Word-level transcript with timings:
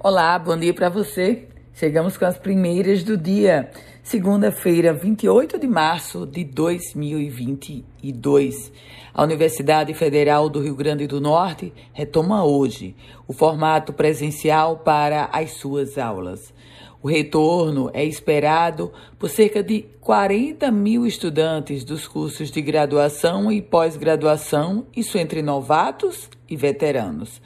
Olá, 0.00 0.38
bom 0.38 0.56
dia 0.56 0.72
para 0.72 0.88
você. 0.88 1.48
Chegamos 1.74 2.16
com 2.16 2.24
as 2.24 2.38
primeiras 2.38 3.02
do 3.02 3.16
dia, 3.16 3.68
segunda-feira, 4.00 4.92
28 4.92 5.58
de 5.58 5.66
março 5.66 6.24
de 6.24 6.44
2022. 6.44 8.70
A 9.12 9.24
Universidade 9.24 9.92
Federal 9.94 10.48
do 10.48 10.62
Rio 10.62 10.76
Grande 10.76 11.08
do 11.08 11.20
Norte 11.20 11.72
retoma 11.92 12.44
hoje 12.44 12.94
o 13.26 13.32
formato 13.32 13.92
presencial 13.92 14.78
para 14.78 15.28
as 15.32 15.54
suas 15.54 15.98
aulas. 15.98 16.54
O 17.00 17.06
retorno 17.06 17.90
é 17.94 18.04
esperado 18.04 18.92
por 19.18 19.30
cerca 19.30 19.62
de 19.62 19.82
40 20.00 20.70
mil 20.72 21.06
estudantes 21.06 21.84
dos 21.84 22.08
cursos 22.08 22.50
de 22.50 22.60
graduação 22.60 23.52
e 23.52 23.62
pós-graduação, 23.62 24.84
isso 24.96 25.16
entre 25.16 25.40
novatos 25.40 26.28
e 26.48 26.56
veteranos. 26.56 27.40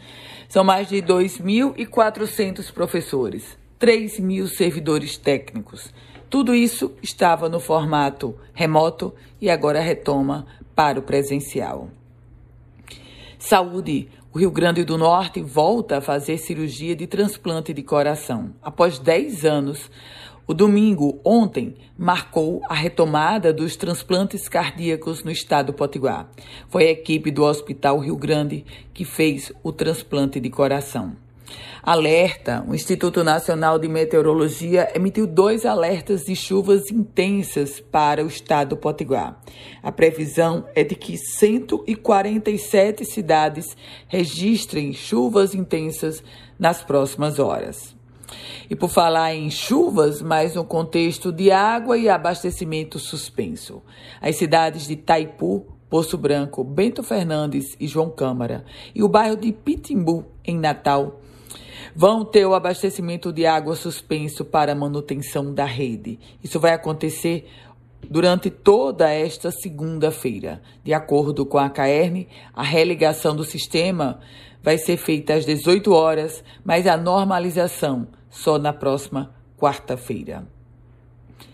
São 0.48 0.64
mais 0.64 0.88
de 0.88 1.02
2.400 1.02 2.72
professores, 2.72 3.58
3 3.78 4.20
mil 4.20 4.46
servidores 4.48 5.18
técnicos. 5.18 5.92
Tudo 6.30 6.54
isso 6.54 6.92
estava 7.02 7.46
no 7.46 7.60
formato 7.60 8.34
remoto 8.54 9.14
e 9.38 9.50
agora 9.50 9.80
retoma 9.82 10.46
para 10.74 10.98
o 10.98 11.02
presencial. 11.02 11.90
Saúde. 13.38 14.08
O 14.34 14.38
Rio 14.38 14.50
Grande 14.50 14.82
do 14.82 14.96
Norte 14.96 15.42
volta 15.42 15.98
a 15.98 16.00
fazer 16.00 16.38
cirurgia 16.38 16.96
de 16.96 17.06
transplante 17.06 17.74
de 17.74 17.82
coração. 17.82 18.54
Após 18.62 18.98
10 18.98 19.44
anos, 19.44 19.90
o 20.46 20.54
domingo, 20.54 21.20
ontem, 21.22 21.76
marcou 21.98 22.62
a 22.66 22.72
retomada 22.72 23.52
dos 23.52 23.76
transplantes 23.76 24.48
cardíacos 24.48 25.22
no 25.22 25.30
estado 25.30 25.66
do 25.66 25.74
Potiguar. 25.74 26.30
Foi 26.70 26.84
a 26.84 26.92
equipe 26.92 27.30
do 27.30 27.44
Hospital 27.44 27.98
Rio 27.98 28.16
Grande 28.16 28.64
que 28.94 29.04
fez 29.04 29.52
o 29.62 29.70
transplante 29.70 30.40
de 30.40 30.48
coração. 30.48 31.14
Alerta: 31.82 32.64
o 32.68 32.74
Instituto 32.74 33.24
Nacional 33.24 33.78
de 33.78 33.88
Meteorologia 33.88 34.88
emitiu 34.94 35.26
dois 35.26 35.66
alertas 35.66 36.24
de 36.24 36.36
chuvas 36.36 36.90
intensas 36.90 37.80
para 37.80 38.24
o 38.24 38.28
estado 38.28 38.70
do 38.70 38.76
Potiguar. 38.76 39.40
A 39.82 39.90
previsão 39.90 40.64
é 40.74 40.84
de 40.84 40.94
que 40.94 41.16
147 41.18 43.04
cidades 43.04 43.76
registrem 44.06 44.92
chuvas 44.92 45.54
intensas 45.54 46.22
nas 46.58 46.84
próximas 46.84 47.38
horas. 47.40 47.96
E 48.70 48.76
por 48.76 48.88
falar 48.88 49.34
em 49.34 49.50
chuvas, 49.50 50.22
mas 50.22 50.54
no 50.54 50.64
contexto 50.64 51.32
de 51.32 51.50
água 51.50 51.98
e 51.98 52.08
abastecimento 52.08 52.98
suspenso. 52.98 53.82
As 54.20 54.36
cidades 54.36 54.86
de 54.86 54.96
Taipu, 54.96 55.66
Poço 55.90 56.16
Branco, 56.16 56.64
Bento 56.64 57.02
Fernandes 57.02 57.76
e 57.78 57.86
João 57.86 58.08
Câmara 58.08 58.64
e 58.94 59.02
o 59.02 59.08
bairro 59.08 59.36
de 59.36 59.52
Pitimbu, 59.52 60.24
em 60.42 60.58
Natal, 60.58 61.20
vão 61.94 62.24
ter 62.24 62.46
o 62.46 62.54
abastecimento 62.54 63.32
de 63.32 63.46
água 63.46 63.76
suspenso 63.76 64.44
para 64.44 64.74
manutenção 64.74 65.52
da 65.52 65.64
rede. 65.64 66.18
Isso 66.42 66.58
vai 66.58 66.72
acontecer 66.72 67.48
durante 68.08 68.50
toda 68.50 69.10
esta 69.10 69.50
segunda-feira. 69.50 70.62
De 70.82 70.92
acordo 70.92 71.44
com 71.44 71.58
a 71.58 71.70
CAERN, 71.70 72.26
a 72.54 72.62
religação 72.62 73.36
do 73.36 73.44
sistema 73.44 74.20
vai 74.62 74.78
ser 74.78 74.96
feita 74.96 75.34
às 75.34 75.44
18 75.44 75.92
horas, 75.92 76.42
mas 76.64 76.86
a 76.86 76.96
normalização 76.96 78.08
só 78.30 78.58
na 78.58 78.72
próxima 78.72 79.34
quarta-feira. 79.58 80.46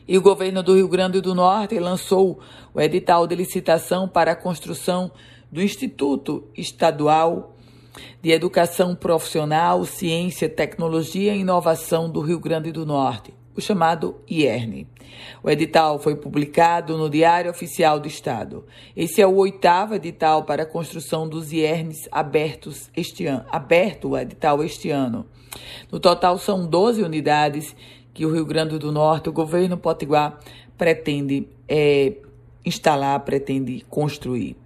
E 0.07 0.17
o 0.17 0.23
governo 0.23 0.63
do 0.63 0.75
Rio 0.75 0.89
Grande 0.89 1.21
do 1.21 1.35
Norte 1.35 1.79
lançou 1.79 2.41
o 2.73 2.81
edital 2.81 3.27
de 3.27 3.35
licitação 3.35 4.09
para 4.09 4.33
a 4.33 4.37
construção 4.37 5.11
do 5.51 5.63
Instituto 5.63 6.45
Estadual 6.57 7.55
de 8.23 8.31
Educação 8.31 8.95
Profissional, 8.95 9.85
Ciência, 9.85 10.49
Tecnologia 10.49 11.35
e 11.35 11.41
Inovação 11.41 12.11
do 12.11 12.21
Rio 12.21 12.39
Grande 12.39 12.73
do 12.73 12.85
Norte, 12.85 13.35
o 13.57 13.61
chamado 13.61 14.17
IERN. 14.29 14.87
O 15.43 15.51
edital 15.51 15.99
foi 15.99 16.17
publicado 16.17 16.97
no 16.97 17.11
Diário 17.11 17.51
Oficial 17.51 17.99
do 17.99 18.07
Estado. 18.07 18.65
Esse 18.97 19.21
é 19.21 19.27
o 19.27 19.37
oitavo 19.37 19.95
edital 19.95 20.45
para 20.45 20.63
a 20.63 20.67
construção 20.67 21.29
dos 21.29 21.53
IERNs 21.53 22.09
abertos 22.11 22.91
este 22.97 23.27
ano, 23.27 23.45
aberto 23.51 24.11
o 24.11 24.19
edital 24.19 24.63
este 24.63 24.91
ano. 24.91 25.27
No 25.91 25.99
total, 25.99 26.39
são 26.39 26.67
12 26.67 27.03
unidades 27.03 27.75
que 28.13 28.27
o 28.27 28.33
Rio 28.33 28.45
Grande 28.45 28.79
do 28.79 28.93
Norte, 28.93 29.29
o 29.29 29.33
governo 29.33 29.77
potiguar, 29.77 30.39
pretende 30.77 31.49
é, 31.69 32.15
instalar, 32.65 33.21
pretende 33.21 33.85
construir. 33.89 34.57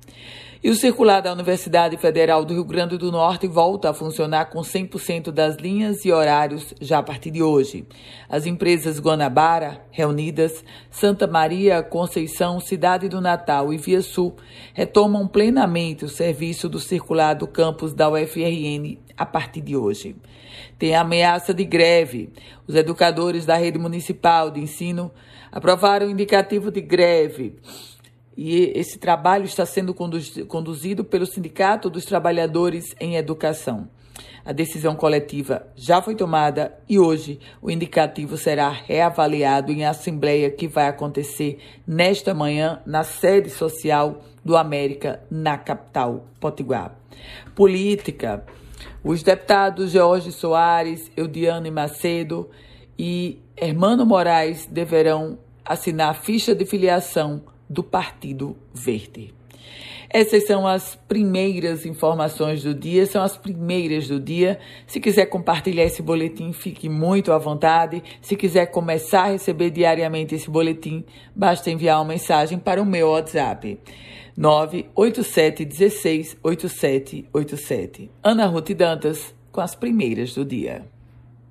E 0.65 0.71
o 0.71 0.77
circular 0.77 1.21
da 1.21 1.33
Universidade 1.33 1.97
Federal 1.97 2.45
do 2.45 2.55
Rio 2.55 2.65
Grande 2.65 2.97
do 2.97 3.11
Norte 3.11 3.49
volta 3.49 3.91
a 3.91 3.95
funcionar 3.95 4.45
com 4.45 4.61
100% 4.61 5.33
das 5.33 5.57
linhas 5.57 6.05
e 6.05 6.13
horários 6.13 6.73
já 6.81 6.99
a 6.99 7.03
partir 7.03 7.33
de 7.33 7.43
hoje. 7.43 7.85
As 8.29 8.47
empresas 8.47 9.01
Guanabara, 9.01 9.85
Reunidas, 9.91 10.65
Santa 10.89 11.27
Maria, 11.27 11.83
Conceição, 11.83 12.61
Cidade 12.61 13.09
do 13.09 13.21
Natal 13.21 13.75
e 13.75 13.77
Via 13.77 14.03
Sul 14.03 14.37
retomam 14.73 15.27
plenamente 15.27 16.05
o 16.05 16.09
serviço 16.09 16.69
do 16.69 16.79
circular 16.79 17.35
do 17.35 17.49
campus 17.49 17.93
da 17.93 18.09
UFRN 18.09 18.99
a 19.17 19.27
partir 19.27 19.63
de 19.63 19.77
hoje. 19.77 20.15
Tem 20.79 20.95
ameaça 20.95 21.53
de 21.53 21.65
greve. 21.65 22.31
Os 22.69 22.77
educadores 22.77 23.45
da 23.45 23.57
rede 23.57 23.81
municipal 23.81 24.49
de 24.49 24.61
ensino 24.61 25.11
aprovaram 25.51 26.07
o 26.07 26.11
indicativo 26.11 26.71
de 26.71 26.81
greve 26.81 27.57
e 28.37 28.73
esse 28.75 28.99
trabalho 28.99 29.45
está 29.45 29.67
sendo 29.67 29.95
conduzido 29.95 31.05
pelo 31.05 31.27
Sindicato 31.27 31.91
dos 31.91 32.05
Trabalhadores 32.05 32.95
em 33.01 33.17
Educação. 33.17 33.89
A 34.45 34.53
decisão 34.53 34.97
coletiva 34.97 35.67
já 35.77 36.03
foi 36.03 36.17
tomada 36.17 36.77
e 36.89 36.99
hoje 36.99 37.39
o 37.61 37.71
indicativo 37.71 38.37
será 38.37 38.71
reavaliado 38.71 39.71
em 39.71 39.85
assembleia 39.85 40.51
que 40.51 40.67
vai 40.67 40.89
acontecer 40.89 41.61
nesta 41.87 42.35
manhã 42.35 42.81
na 42.85 43.05
sede 43.05 43.51
social 43.51 44.23
do 44.45 44.57
América, 44.57 45.23
na 45.31 45.57
capital 45.57 46.27
Potiguar. 46.41 46.97
Política. 47.55 48.45
Os 49.05 49.23
deputados 49.23 49.93
Jorge 49.93 50.33
Soares, 50.33 51.09
Eudiane 51.17 51.71
Macedo 51.71 52.51
e 52.99 53.39
Hermano 53.57 54.05
Moraes 54.05 54.67
deverão 54.67 55.39
assinar 55.65 56.21
ficha 56.21 56.53
de 56.53 56.67
filiação 56.67 57.43
do 57.73 57.83
Partido 57.83 58.55
Verde. 58.75 59.33
Essas 60.11 60.47
são 60.47 60.67
as 60.67 60.95
primeiras 61.09 61.87
informações 61.87 62.63
do 62.63 62.75
dia, 62.75 63.07
são 63.07 63.23
as 63.23 63.35
primeiras 63.35 64.07
do 64.07 64.21
dia. 64.21 64.59
Se 64.87 65.01
quiser 65.01 65.25
compartilhar 65.25 65.85
esse 65.85 66.03
boletim, 66.03 66.53
fique 66.53 66.87
muito 66.87 67.33
à 67.33 67.39
vontade. 67.39 68.03
Se 68.21 68.37
quiser 68.37 68.67
começar 68.67 69.23
a 69.23 69.31
receber 69.33 69.71
diariamente 69.71 70.35
esse 70.35 70.51
boletim, 70.51 71.03
basta 71.35 71.71
enviar 71.71 71.99
uma 71.99 72.13
mensagem 72.13 72.59
para 72.59 72.83
o 72.83 72.85
meu 72.85 73.09
WhatsApp. 73.09 73.79
987 74.37 75.65
16 75.65 76.37
8787. 76.43 78.11
Ana 78.23 78.45
Ruth 78.47 78.73
Dantas, 78.73 79.35
com 79.51 79.63
as 79.63 79.75
primeiras 79.75 80.35
do 80.35 80.45
dia. 80.45 80.92